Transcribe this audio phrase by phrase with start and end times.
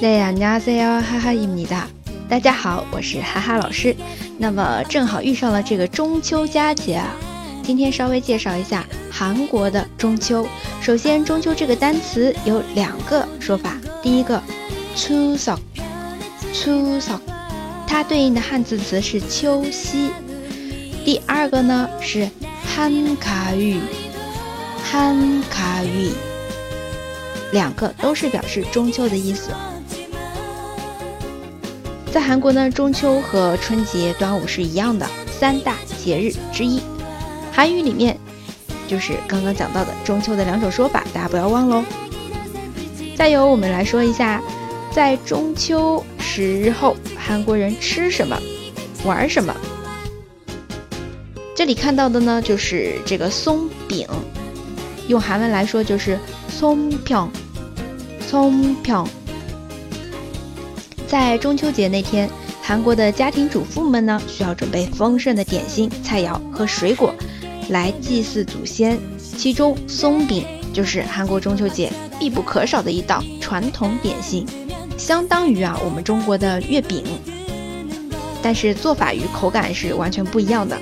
[0.00, 1.88] 네 안녕하세요 하하입니다.
[2.28, 3.94] 大家好，我是哈哈老师。
[4.38, 7.08] 那么正好遇上了这个中秋佳节啊，
[7.62, 10.46] 今天稍微介绍一下韩国的中秋。
[10.80, 14.40] 首先，中秋这个单词有两个说法，第一个
[14.96, 15.58] 추 석，
[16.52, 17.18] 추 석，
[17.86, 20.10] 它对应的汉字词是秋夕。
[21.04, 22.28] 第二个呢是
[22.76, 23.78] 한가 위，
[24.90, 26.12] 한가 위，
[27.51, 29.51] 两个都是表示中秋的意思。
[32.11, 36.81] 在韩国呢，中秋和春节、端午是一样的三大节日之一。
[37.51, 38.17] 韩语里面
[38.87, 41.83] 就是刚刚讲到的中秋的两种说法，大家不要忘喽。
[43.15, 44.41] 再有，我们来说一下，
[44.91, 48.39] 在中秋时候，韩国人吃什么，
[49.03, 49.55] 玩什么。
[51.53, 54.07] 这里看到的呢，就是这个松饼，
[55.09, 57.27] 用韩文来说就是松 평，
[58.21, 59.07] 松 평。
[61.07, 62.29] 在中秋节那天，
[62.61, 67.11] 韩国的家庭主妇们呢，需要准备丰盛的点心、菜肴和水果，
[67.69, 68.99] 来祭祀祖先。
[69.17, 74.45] 其中，松饼就是韩国中秋节必不可少的一道传统点心，
[74.95, 77.03] 相当于啊我们中国的月饼，
[78.43, 80.77] 但是做法与口感是完全不一样的。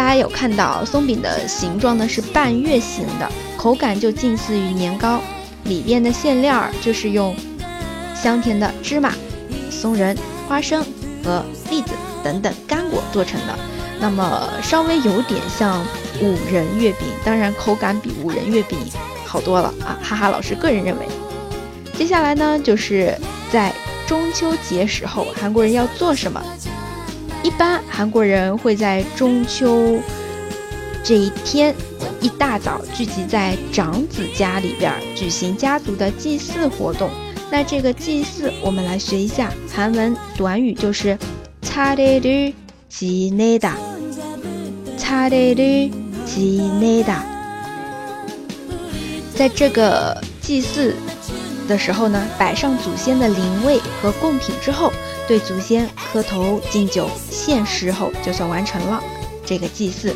[0.00, 5.20] 大家有看到松饼的形状呢是半月形的，口感就近似于年糕，
[5.64, 7.36] 里边的馅料就是用。
[8.14, 9.12] 香甜的芝麻、
[9.70, 10.16] 松仁、
[10.48, 10.82] 花生
[11.22, 11.90] 和栗子
[12.24, 13.54] 等等干果做成的，
[14.00, 15.84] 那么稍微有点像
[16.22, 18.78] 五仁月饼，当然口感比五仁月饼
[19.26, 20.00] 好多了啊！
[20.02, 21.06] 哈哈，老师个人认为。
[21.98, 23.14] 接下来呢，就是
[23.52, 23.70] 在
[24.06, 26.42] 中秋节时候，韩国人要做什么？
[27.43, 29.99] 一般韩国人会在中秋
[31.03, 31.75] 这一天
[32.19, 37.09] 一大早聚集在长子家里边举行家族的祭祀活动。
[37.51, 41.15] 那这个祭祀，我们来学一下韩文短语，就是
[41.61, 43.73] 차례를지내 다，
[44.97, 47.19] 차례를지내 다。
[49.35, 50.95] 在这个祭祀
[51.67, 54.91] 的时候呢，摆上祖先的灵位和贡品之后，
[55.30, 59.00] 对祖先磕头敬酒、献食后，就算完成了
[59.46, 60.12] 这个祭祀。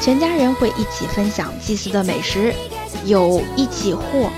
[0.00, 2.54] 全家人会一起分享祭祀的美食，
[3.04, 4.30] 有一起或。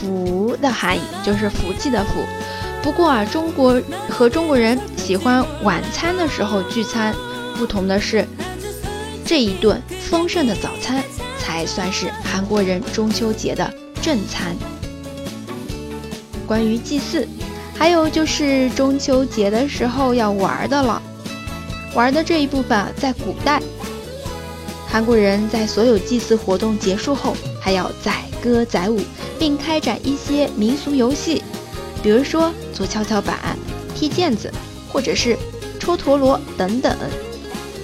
[0.00, 2.20] 福的含义就是福气的福。
[2.80, 7.12] 不过啊，中国和中国人喜欢晚餐的时候聚餐，
[7.58, 8.24] 不同的是，
[9.26, 11.02] 这一顿丰盛的早餐
[11.40, 13.68] 才算是韩国人中秋节的
[14.00, 14.54] 正餐。
[16.46, 17.26] 关于祭祀，
[17.80, 21.00] 还有就是中秋节的时候要玩的了。
[21.94, 23.58] 玩的这一部分，在古代，
[24.86, 29.00] 韩国人在所有祭祀活动结束后，还要载歌载舞。
[29.38, 31.42] 并开展一些民俗游戏，
[32.02, 33.58] 比如说坐跷跷板、
[33.94, 34.52] 踢毽子，
[34.92, 35.34] 或者是
[35.78, 36.94] 抽陀螺等等。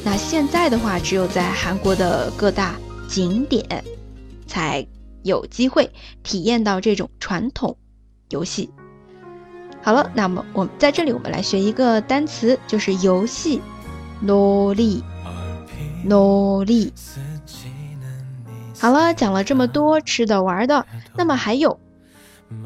[0.05, 2.77] 那现在的话，只有在韩国的各大
[3.09, 3.83] 景点
[4.47, 4.87] 才
[5.23, 5.91] 有机会
[6.23, 7.75] 体验到这种传统
[8.29, 8.69] 游戏。
[9.86, 13.62] 好了，那么我们在这里，我们来学一个单词，就是游戏，
[14.22, 15.04] 努力，
[16.06, 16.94] 努力。
[18.80, 21.80] 好了，讲了这么多吃的玩的，那么还有，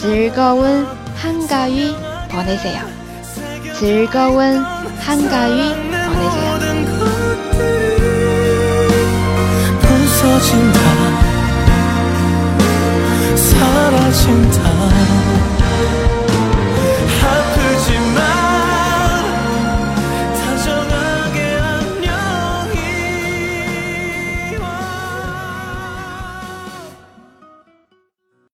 [0.01, 0.87] 즐거운
[1.17, 1.93] 한가위
[2.31, 2.83] 보내세 요。
[3.75, 4.63] 즐거운
[5.01, 6.59] 한가위 보내세 요。